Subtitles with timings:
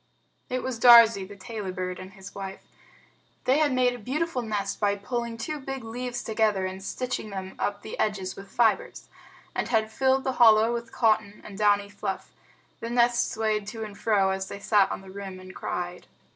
[0.49, 2.63] It was Darzee, the Tailorbird, and his wife.
[3.43, 7.53] They had made a beautiful nest by pulling two big leaves together and stitching them
[7.59, 9.09] up the edges with fibers,
[9.53, 12.31] and had filled the hollow with cotton and downy fluff.
[12.79, 16.07] The nest swayed to and fro, as they sat on the rim and cried.